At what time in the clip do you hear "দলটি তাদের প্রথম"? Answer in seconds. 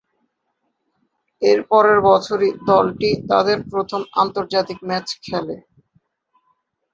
2.67-4.01